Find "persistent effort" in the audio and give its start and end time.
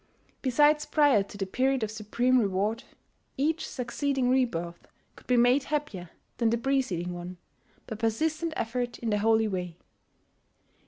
7.97-8.97